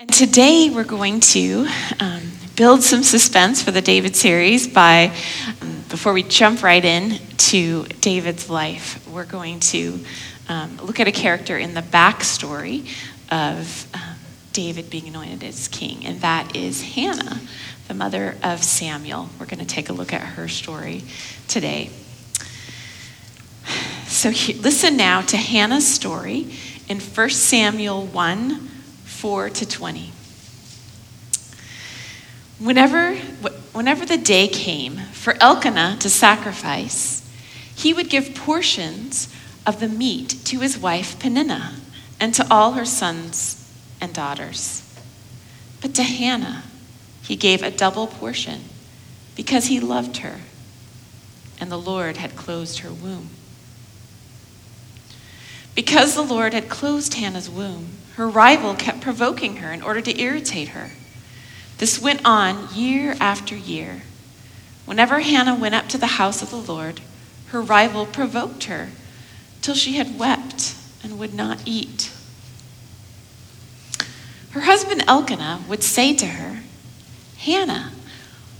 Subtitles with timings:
[0.00, 1.68] And today we're going to
[2.00, 2.22] um,
[2.56, 5.12] build some suspense for the David series by,
[5.62, 10.00] um, before we jump right in to David's life, we're going to
[10.48, 12.88] um, look at a character in the backstory
[13.30, 14.16] of um,
[14.52, 17.40] David being anointed as king, and that is Hannah,
[17.86, 19.30] the mother of Samuel.
[19.38, 21.04] We're going to take a look at her story
[21.46, 21.90] today.
[24.08, 26.48] So he, listen now to Hannah's story
[26.88, 28.70] in 1 Samuel 1
[29.24, 30.12] 4 to 20.
[32.58, 33.14] Whenever,
[33.72, 37.26] whenever the day came for Elkanah to sacrifice,
[37.74, 39.34] he would give portions
[39.66, 41.72] of the meat to his wife Peninnah
[42.20, 43.66] and to all her sons
[43.98, 44.82] and daughters.
[45.80, 46.64] But to Hannah,
[47.22, 48.60] he gave a double portion
[49.34, 50.40] because he loved her,
[51.58, 53.30] and the Lord had closed her womb.
[55.74, 60.20] Because the Lord had closed Hannah's womb, her rival kept provoking her in order to
[60.20, 60.90] irritate her.
[61.78, 64.02] This went on year after year.
[64.84, 67.00] Whenever Hannah went up to the house of the Lord,
[67.48, 68.90] her rival provoked her
[69.62, 72.12] till she had wept and would not eat.
[74.50, 76.60] Her husband Elkanah would say to her,
[77.38, 77.90] Hannah,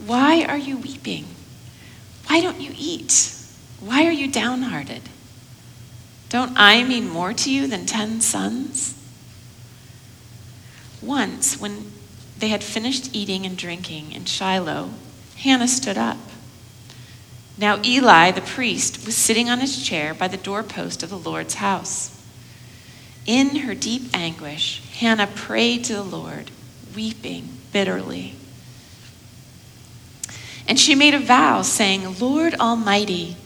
[0.05, 1.27] why are you weeping?
[2.27, 3.33] Why don't you eat?
[3.81, 5.03] Why are you downhearted?
[6.31, 8.99] Don't I mean more to you than ten sons?
[11.05, 11.91] Once, when
[12.39, 14.91] they had finished eating and drinking in Shiloh,
[15.37, 16.19] Hannah stood up.
[17.57, 21.55] Now Eli the priest was sitting on his chair by the doorpost of the Lord's
[21.55, 22.11] house.
[23.27, 26.51] In her deep anguish, Hannah prayed to the Lord,
[26.95, 28.35] weeping bitterly.
[30.67, 33.37] And she made a vow, saying, Lord Almighty,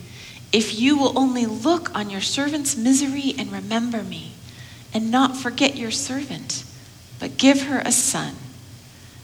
[0.52, 4.32] if you will only look on your servant's misery and remember me,
[4.94, 6.64] and not forget your servant,
[7.18, 8.34] but give her a son,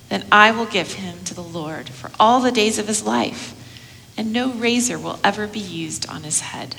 [0.09, 3.55] then I will give him to the Lord for all the days of his life,
[4.17, 6.77] and no razor will ever be used on his head.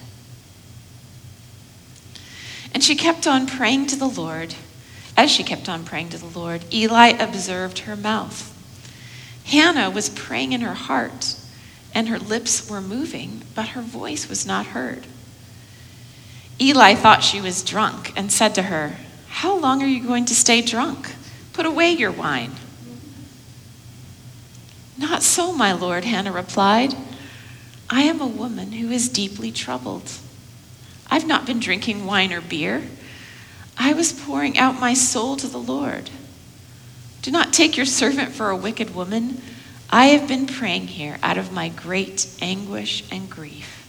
[2.73, 4.55] And she kept on praying to the Lord.
[5.17, 8.51] As she kept on praying to the Lord, Eli observed her mouth.
[9.45, 11.35] Hannah was praying in her heart,
[11.93, 15.07] and her lips were moving, but her voice was not heard.
[16.59, 18.97] Eli thought she was drunk and said to her,
[19.35, 21.13] How long are you going to stay drunk?
[21.51, 22.51] Put away your wine.
[24.97, 26.95] Not so, my lord, Hannah replied.
[27.89, 30.09] I am a woman who is deeply troubled.
[31.11, 32.83] I've not been drinking wine or beer.
[33.77, 36.11] I was pouring out my soul to the Lord.
[37.21, 39.41] Do not take your servant for a wicked woman.
[39.89, 43.85] I have been praying here out of my great anguish and grief.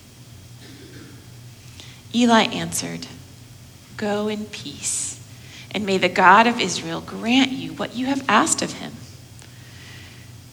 [2.12, 3.06] Eli answered,
[3.96, 5.15] Go in peace,
[5.76, 8.94] and may the God of Israel grant you what you have asked of him.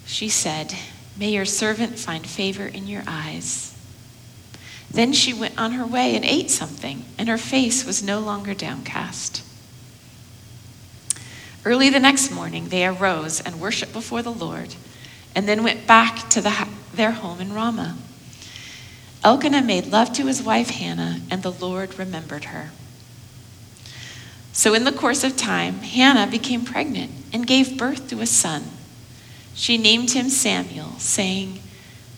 [0.06, 0.76] She said,
[1.16, 3.74] May your servant find favor in your eyes.
[4.92, 8.54] Then she went on her way and ate something, and her face was no longer
[8.54, 9.42] downcast.
[11.64, 14.76] Early the next morning, they arose and worshiped before the Lord,
[15.34, 17.98] and then went back to the, their home in Ramah.
[19.24, 22.72] Elkanah made love to his wife Hannah, and the Lord remembered her.
[24.54, 28.64] So, in the course of time, Hannah became pregnant and gave birth to a son.
[29.56, 31.60] She named him Samuel, saying,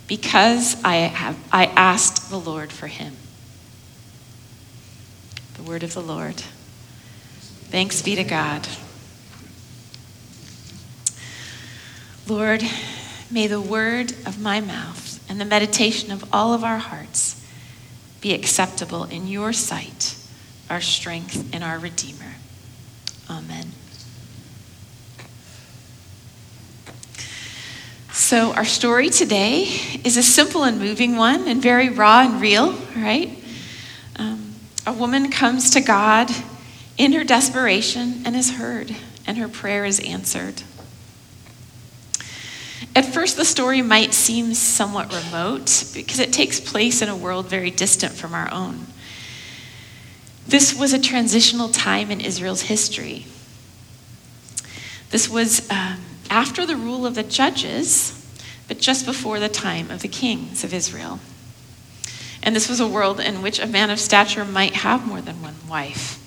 [0.07, 3.15] because I have I asked the Lord for him.
[5.55, 6.43] The word of the Lord.
[7.71, 8.67] Thanks be to God.
[12.27, 12.63] Lord,
[13.31, 17.41] may the word of my mouth and the meditation of all of our hearts
[18.21, 20.17] be acceptable in your sight,
[20.69, 22.35] our strength and our Redeemer.
[23.29, 23.71] Amen.
[28.11, 29.63] So, our story today
[30.03, 33.37] is a simple and moving one and very raw and real, right?
[34.15, 34.55] Um,
[34.87, 36.31] a woman comes to God
[36.97, 38.95] in her desperation and is heard,
[39.27, 40.63] and her prayer is answered.
[42.95, 47.47] At first, the story might seem somewhat remote because it takes place in a world
[47.47, 48.87] very distant from our own.
[50.47, 53.25] This was a transitional time in Israel's history.
[55.09, 55.69] This was.
[55.69, 58.21] Um, after the rule of the judges,
[58.67, 61.19] but just before the time of the kings of Israel.
[62.43, 65.41] And this was a world in which a man of stature might have more than
[65.41, 66.21] one wife.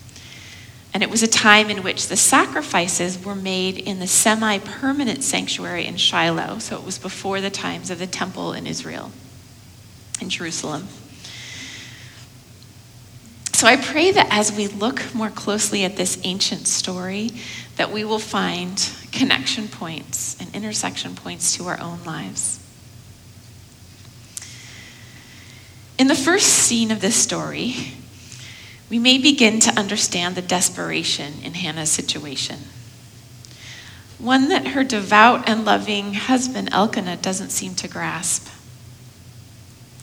[0.94, 5.22] And it was a time in which the sacrifices were made in the semi permanent
[5.22, 6.58] sanctuary in Shiloh.
[6.58, 9.12] So it was before the times of the temple in Israel,
[10.20, 10.88] in Jerusalem.
[13.58, 17.32] So I pray that as we look more closely at this ancient story,
[17.74, 22.60] that we will find connection points and intersection points to our own lives.
[25.98, 27.94] In the first scene of this story,
[28.88, 32.58] we may begin to understand the desperation in Hannah's situation.
[34.20, 38.46] One that her devout and loving husband Elkanah doesn't seem to grasp.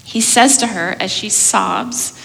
[0.03, 2.19] He says to her as she sobs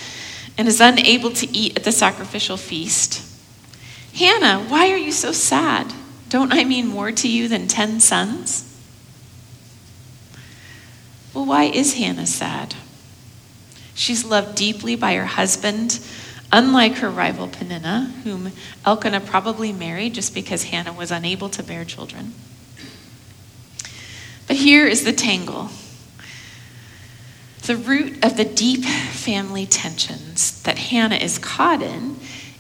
[0.59, 3.31] and is unable to eat at the sacrificial feast
[4.15, 5.93] Hannah, why are you so sad?
[6.29, 8.67] Don't I mean more to you than ten sons?
[11.33, 12.75] Well, why is Hannah sad?
[13.95, 16.01] She's loved deeply by her husband,
[16.53, 18.53] unlike her rival Peninnah, whom
[18.85, 22.35] Elkanah probably married just because Hannah was unable to bear children.
[24.47, 25.71] But here is the tangle.
[27.71, 32.17] The root of the deep family tensions that Hannah is caught in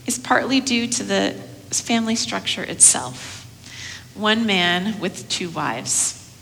[0.06, 1.34] is partly due to the
[1.72, 3.38] family structure itself
[4.14, 6.32] one man with two wives.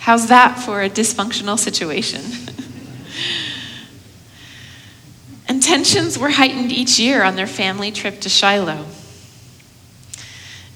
[0.00, 2.20] How's that for a dysfunctional situation?
[5.48, 8.84] and tensions were heightened each year on their family trip to Shiloh.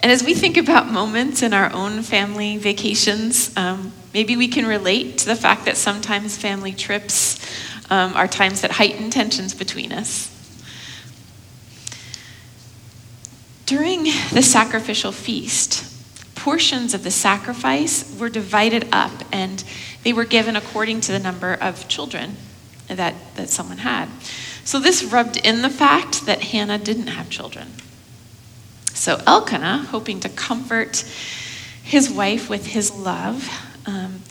[0.00, 4.64] And as we think about moments in our own family vacations, um, maybe we can
[4.64, 7.38] relate to the fact that sometimes family trips
[7.90, 10.34] um, are times that heighten tensions between us.
[13.66, 15.84] During the sacrificial feast,
[16.36, 19.62] portions of the sacrifice were divided up and
[20.04, 22.36] they were given according to the number of children
[22.86, 24.08] that, that someone had.
[24.64, 27.72] So this rubbed in the fact that Hannah didn't have children.
[28.98, 31.04] So Elkanah, hoping to comfort
[31.84, 33.48] his wife with his love,
[33.86, 34.22] um,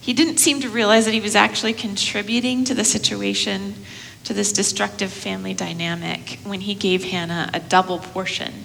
[0.00, 3.74] he didn't seem to realize that he was actually contributing to the situation,
[4.24, 8.64] to this destructive family dynamic, when he gave Hannah a double portion.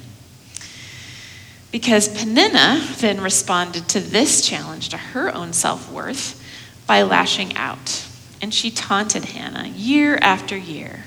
[1.73, 6.41] Because Peninnah then responded to this challenge to her own self worth
[6.87, 8.07] by lashing out.
[8.41, 11.03] And she taunted Hannah year after year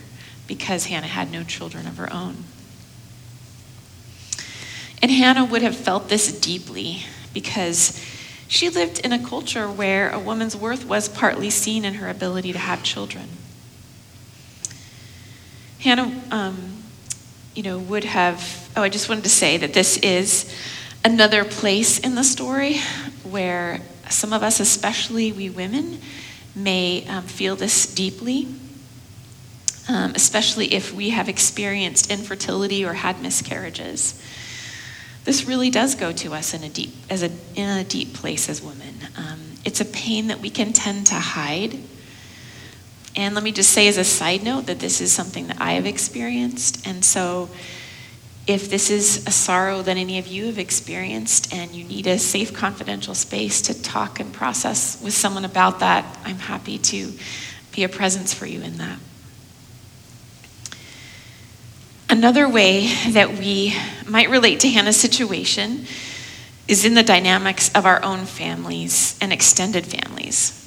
[0.46, 2.44] because Hannah had no children of her own.
[5.02, 7.02] And Hannah would have felt this deeply
[7.34, 8.00] because
[8.46, 12.52] she lived in a culture where a woman's worth was partly seen in her ability
[12.52, 13.28] to have children.
[15.81, 16.82] Hannah, um,
[17.54, 18.70] you know, would have.
[18.76, 20.54] Oh, I just wanted to say that this is
[21.05, 22.78] another place in the story
[23.25, 26.00] where some of us, especially we women,
[26.55, 28.46] may um, feel this deeply
[29.88, 34.20] um, especially if we have experienced infertility or had miscarriages.
[35.24, 38.48] This really does go to us in a deep, as a, in a deep place
[38.48, 38.94] as women.
[39.16, 41.78] Um, it's a pain that we can tend to hide.
[43.14, 45.72] And let me just say as a side note that this is something that I
[45.72, 46.86] have experienced.
[46.86, 47.50] And so
[48.46, 52.19] if this is a sorrow that any of you have experienced and you need a
[52.19, 57.12] safe, confidential space to talk and process with someone about that, I'm happy to
[57.70, 58.98] be a presence for you in that.
[62.12, 63.74] Another way that we
[64.06, 65.86] might relate to Hannah's situation
[66.68, 70.58] is in the dynamics of our own families and extended families.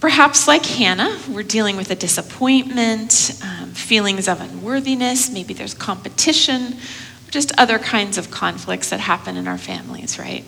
[0.00, 6.78] Perhaps, like Hannah, we're dealing with a disappointment, um, feelings of unworthiness, maybe there's competition,
[7.30, 10.44] just other kinds of conflicts that happen in our families, right?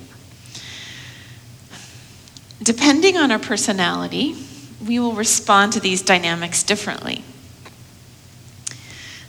[2.60, 4.34] Depending on our personality,
[4.84, 7.22] we will respond to these dynamics differently.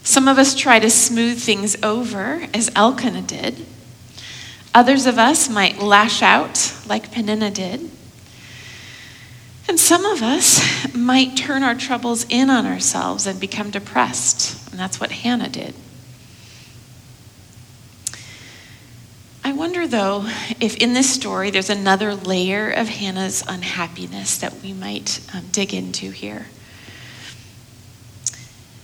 [0.04, 3.66] Some of us try to smooth things over, as Elkanah did.
[4.76, 7.90] Others of us might lash out, like Peninnah did.
[9.68, 14.72] And some of us might turn our troubles in on ourselves and become depressed.
[14.72, 15.74] And that's what Hannah did.
[19.46, 20.26] I wonder, though,
[20.60, 25.74] if in this story there's another layer of Hannah's unhappiness that we might um, dig
[25.74, 26.48] into here.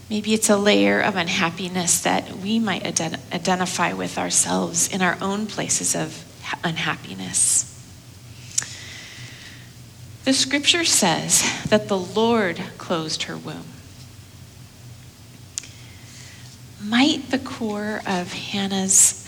[0.10, 5.18] Maybe it's a layer of unhappiness that we might ident- identify with ourselves in our
[5.22, 6.26] own places of
[6.64, 7.66] unhappiness.
[10.26, 13.66] The scripture says that the Lord closed her womb.
[16.84, 19.28] Might the core of Hannah's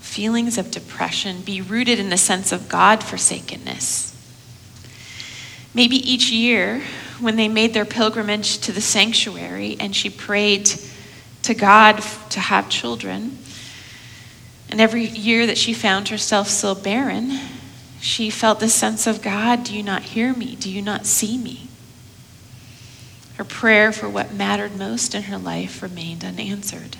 [0.00, 4.14] feelings of depression be rooted in the sense of God forsakenness?
[5.74, 6.82] Maybe each year
[7.20, 10.70] when they made their pilgrimage to the sanctuary and she prayed
[11.42, 13.38] to God to have children.
[14.70, 17.38] And every year that she found herself still barren,
[18.00, 20.56] she felt the sense of God, do you not hear me?
[20.56, 21.68] Do you not see me?
[23.36, 26.96] Her prayer for what mattered most in her life remained unanswered.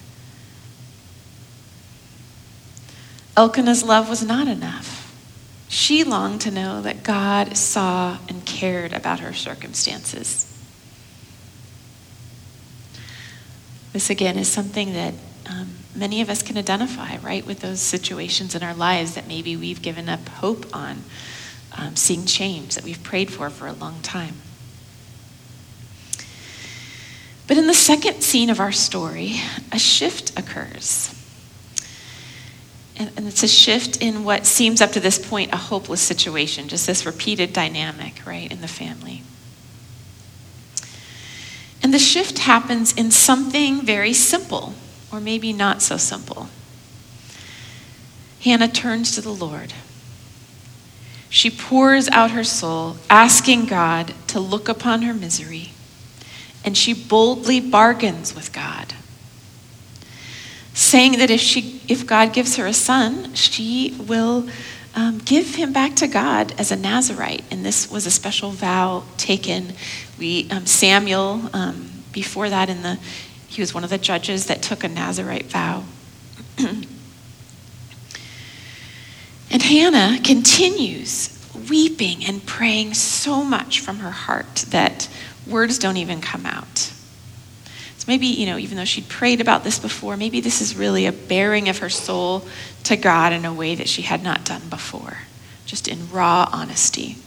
[3.36, 4.97] Elkanah's love was not enough.
[5.68, 10.44] She longed to know that God saw and cared about her circumstances.
[13.92, 15.14] This again is something that
[15.48, 19.56] um, many of us can identify, right, with those situations in our lives that maybe
[19.56, 21.02] we've given up hope on
[21.76, 24.36] um, seeing change that we've prayed for for a long time.
[27.46, 29.36] But in the second scene of our story,
[29.72, 31.17] a shift occurs.
[32.98, 36.68] And, and it's a shift in what seems up to this point a hopeless situation,
[36.68, 39.22] just this repeated dynamic, right, in the family.
[41.82, 44.74] And the shift happens in something very simple,
[45.12, 46.48] or maybe not so simple.
[48.42, 49.72] Hannah turns to the Lord.
[51.30, 55.72] She pours out her soul, asking God to look upon her misery
[56.64, 58.94] and she boldly bargains with God,
[60.74, 64.48] saying that if, she, if God gives her a son, she will
[64.94, 67.44] um, give him back to God as a Nazarite.
[67.50, 69.72] And this was a special vow taken.
[70.18, 72.98] We, um, Samuel, um, before that, in the,
[73.48, 75.84] he was one of the judges that took a Nazarite vow.
[76.58, 76.86] and
[79.50, 81.34] Hannah continues
[81.68, 85.08] weeping and praying so much from her heart that
[85.46, 86.92] words don't even come out.
[88.08, 91.12] Maybe, you know, even though she'd prayed about this before, maybe this is really a
[91.12, 92.48] baring of her soul
[92.84, 95.18] to God in a way that she had not done before,
[95.66, 97.18] just in raw honesty.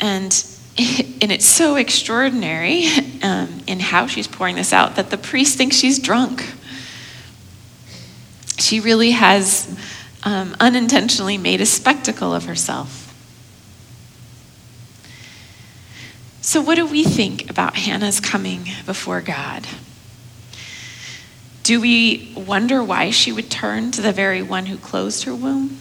[0.00, 0.32] And,
[0.76, 2.86] and it's so extraordinary
[3.22, 6.44] um, in how she's pouring this out that the priest thinks she's drunk.
[8.58, 9.78] She really has
[10.24, 13.07] um, unintentionally made a spectacle of herself.
[16.48, 19.66] So, what do we think about Hannah's coming before God?
[21.62, 25.76] Do we wonder why she would turn to the very one who closed her womb?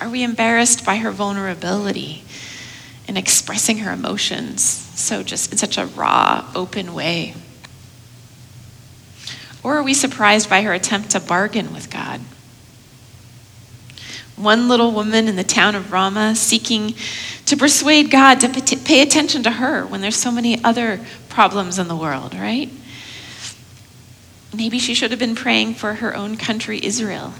[0.00, 2.22] Are we embarrassed by her vulnerability
[3.08, 7.34] in expressing her emotions so just in such a raw, open way?
[9.64, 12.20] Or are we surprised by her attempt to bargain with God?
[14.36, 16.94] One little woman in the town of Ramah seeking
[17.46, 21.88] to persuade God to pay attention to her when there's so many other problems in
[21.88, 22.70] the world, right?
[24.54, 27.34] Maybe she should have been praying for her own country, Israel.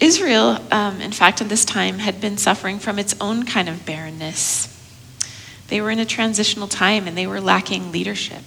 [0.00, 3.84] Israel, um, in fact, at this time, had been suffering from its own kind of
[3.84, 4.74] barrenness.
[5.68, 8.44] They were in a transitional time and they were lacking leadership.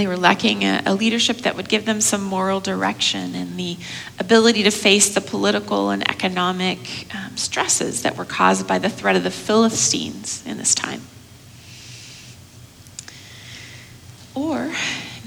[0.00, 3.76] They were lacking a, a, leadership that would give them some moral direction and the
[4.18, 9.14] ability to face the political and economic um, stresses that were caused by the threat
[9.14, 11.02] of the Philistines in this time.
[14.34, 14.72] Or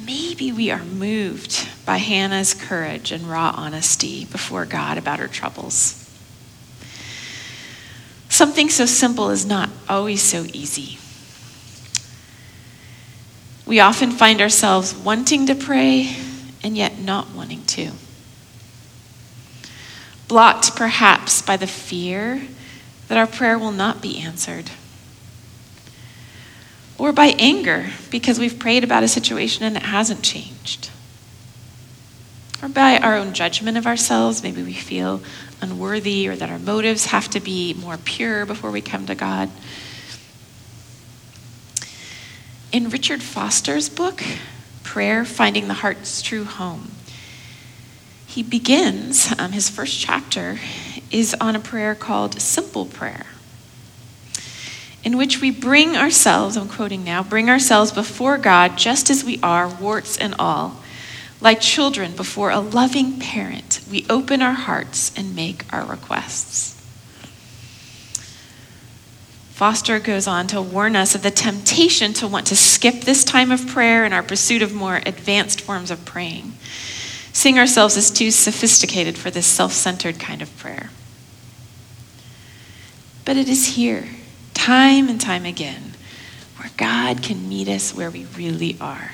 [0.03, 5.99] maybe we are moved by Hannah's courage and raw honesty before God about her troubles.
[8.27, 10.97] Something so simple is not always so easy.
[13.65, 16.15] We often find ourselves wanting to pray
[16.63, 17.91] and yet not wanting to.
[20.27, 22.41] Blocked perhaps by the fear
[23.07, 24.71] that our prayer will not be answered.
[26.97, 30.89] Or by anger because we've prayed about a situation and it hasn't changed.
[32.61, 34.43] Or by our own judgment of ourselves.
[34.43, 35.21] Maybe we feel
[35.61, 39.49] unworthy or that our motives have to be more pure before we come to God.
[42.73, 44.23] In Richard Foster's book,
[44.81, 46.89] Prayer Finding the Heart's True Home,
[48.25, 50.57] he begins, um, his first chapter
[51.11, 53.27] is on a prayer called Simple Prayer,
[55.03, 59.39] in which we bring ourselves, I'm quoting now, bring ourselves before God just as we
[59.43, 60.81] are, warts and all.
[61.39, 66.82] Like children before a loving parent, we open our hearts and make our requests.
[69.53, 73.51] Foster goes on to warn us of the temptation to want to skip this time
[73.51, 76.53] of prayer in our pursuit of more advanced forms of praying,
[77.33, 80.89] seeing ourselves as too sophisticated for this self centered kind of prayer.
[83.25, 84.07] But it is here,
[84.55, 85.93] time and time again,
[86.57, 89.11] where God can meet us where we really are.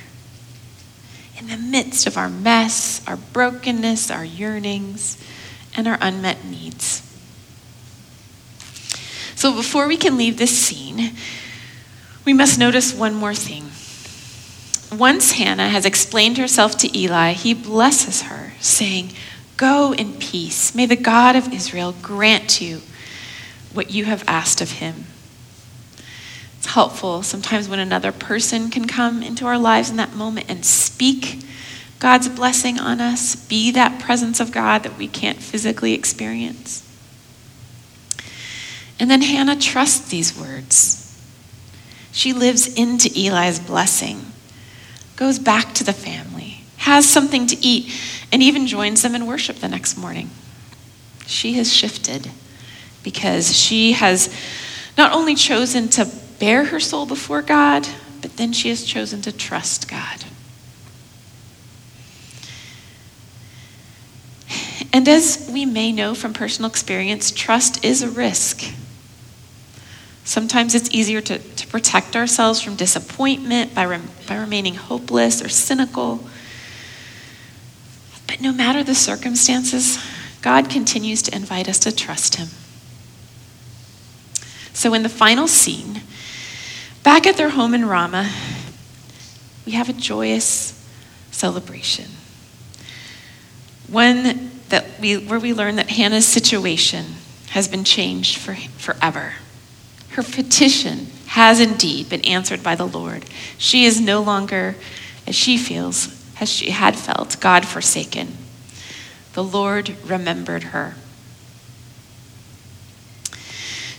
[1.38, 5.22] In the midst of our mess, our brokenness, our yearnings,
[5.76, 7.09] and our unmet needs.
[9.40, 11.14] So before we can leave this scene,
[12.26, 13.70] we must notice one more thing.
[15.00, 19.12] Once Hannah has explained herself to Eli, he blesses her, saying,
[19.56, 20.76] Go in peace.
[20.76, 22.82] May the God of Israel grant you
[23.74, 25.06] what you have asked of him.
[26.58, 30.66] It's helpful sometimes when another person can come into our lives in that moment and
[30.66, 31.46] speak
[32.00, 36.89] God's blessing on us, be that presence of God that we can't physically experience.
[39.00, 41.06] And then Hannah trusts these words.
[42.12, 44.34] She lives into Eli's blessing,
[45.16, 47.94] goes back to the family, has something to eat,
[48.32, 50.30] and even joins them in worship the next morning.
[51.26, 52.30] She has shifted
[53.04, 54.34] because she has
[54.98, 57.88] not only chosen to bare her soul before God,
[58.22, 60.26] but then she has chosen to trust God.
[64.92, 68.64] And as we may know from personal experience, trust is a risk.
[70.30, 75.50] Sometimes it's easier to, to protect ourselves from disappointment by, rem, by remaining hopeless or
[75.50, 76.24] cynical.
[78.28, 79.98] But no matter the circumstances,
[80.44, 82.50] God continues to invite us to trust Him.
[84.72, 86.04] So, in the final scene,
[87.02, 88.32] back at their home in Ramah,
[89.66, 90.80] we have a joyous
[91.32, 92.06] celebration.
[93.88, 97.16] One that we, where we learn that Hannah's situation
[97.50, 99.34] has been changed for, forever.
[100.20, 103.24] Her petition has indeed been answered by the Lord.
[103.58, 104.76] She is no longer,
[105.26, 106.10] as she feels,
[106.42, 108.36] as she had felt, God forsaken.
[109.32, 110.96] The Lord remembered her.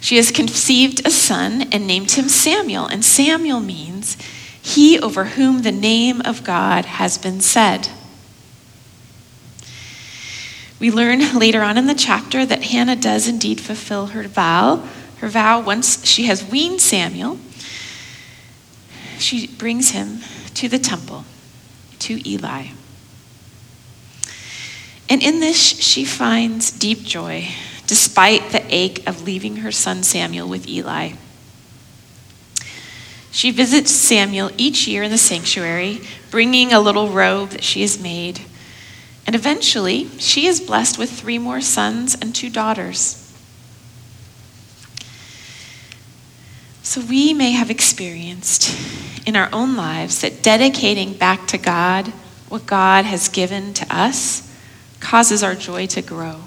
[0.03, 2.85] She has conceived a son and named him Samuel.
[2.85, 4.19] And Samuel means
[4.61, 7.89] he over whom the name of God has been said.
[10.79, 14.87] We learn later on in the chapter that Hannah does indeed fulfill her vow
[15.21, 17.39] her vow once she has weaned Samuel,
[19.19, 20.21] she brings him
[20.55, 21.25] to the temple,
[21.99, 22.69] to Eli.
[25.11, 27.49] And in this, she finds deep joy,
[27.87, 31.12] despite the ache of leaving her son Samuel with Eli.
[33.31, 36.00] She visits Samuel each year in the sanctuary,
[36.31, 38.41] bringing a little robe that she has made.
[39.27, 43.20] And eventually, she is blessed with three more sons and two daughters.
[46.91, 48.76] So we may have experienced
[49.25, 52.09] in our own lives that dedicating back to God
[52.49, 54.53] what God has given to us
[54.99, 56.41] causes our joy to grow.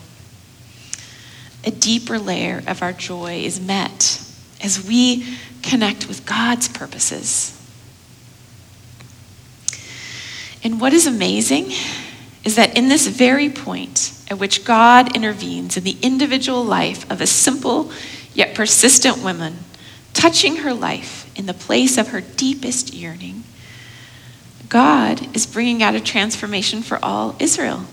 [1.64, 4.22] A deeper layer of our joy is met
[4.62, 5.26] as we
[5.62, 7.58] connect with God's purposes.
[10.62, 11.72] And what is amazing
[12.44, 17.22] is that in this very point at which God intervenes in the individual life of
[17.22, 17.94] a simple
[18.34, 19.60] yet persistent woman
[20.14, 23.44] touching her life in the place of her deepest yearning,
[24.70, 27.86] God is bringing out a transformation for all Israel.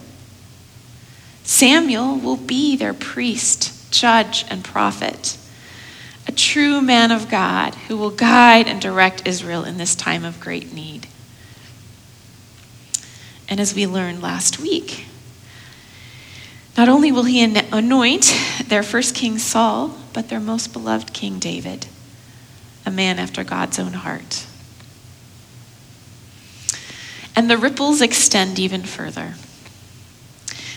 [1.42, 5.36] Samuel will be their priest, judge, and prophet,
[6.26, 10.40] a true man of God who will guide and direct Israel in this time of
[10.40, 11.06] great need.
[13.48, 15.06] And as we learned last week,
[16.76, 21.86] not only will he anoint their first king Saul, but their most beloved king David
[22.86, 24.46] a man after God's own heart.
[27.36, 29.34] And the ripples extend even further.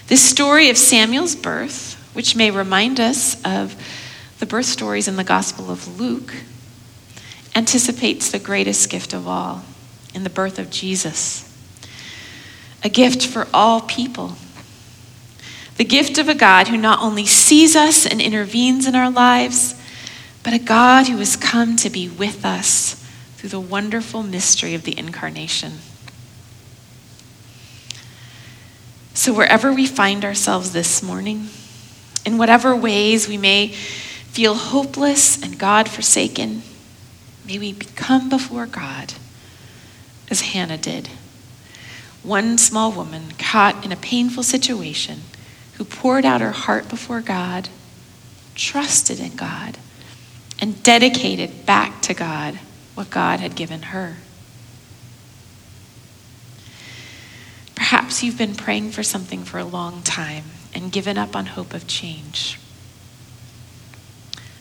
[0.08, 3.76] This story of Samuel's birth, which may remind us of
[4.40, 6.34] the birth stories in the Gospel of Luke,
[7.56, 9.64] anticipates the greatest gift of all
[10.14, 11.50] in the birth of Jesus.
[12.84, 14.34] A gift for all people.
[15.78, 19.76] The gift of a God who not only sees us and intervenes in our lives,
[20.44, 22.96] but a God who has come to be with us
[23.38, 25.74] through the wonderful mystery of the incarnation.
[29.14, 31.48] So, wherever we find ourselves this morning,
[32.26, 36.64] in whatever ways we may feel hopeless and God forsaken,
[37.46, 39.14] may we come before God
[40.30, 41.08] as Hannah did.
[42.22, 45.22] One small woman caught in a painful situation
[45.74, 47.70] who poured out her heart before God,
[48.56, 49.78] trusted in God
[50.60, 52.60] and dedicated back to God
[52.96, 54.18] what God had given her.
[57.76, 61.74] Perhaps you've been praying for something for a long time and given up on hope
[61.74, 62.60] of change.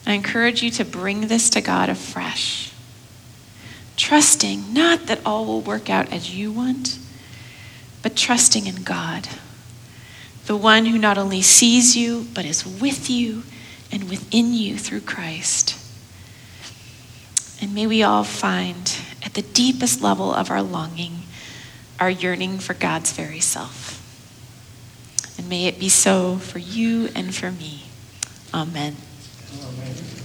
[0.05, 2.73] I encourage you to bring this to God afresh,
[3.97, 6.99] trusting not that all will work out as you want,
[8.03, 9.29] but trusting in God,
[10.47, 13.45] the one who not only sees you, but is with you
[13.93, 15.79] and within you through Christ.
[17.63, 21.23] And may we all find at the deepest level of our longing
[22.03, 24.01] our yearning for God's very self.
[25.39, 27.85] And may it be so for you and for me.
[28.53, 28.97] Amen.
[29.63, 30.22] Amen.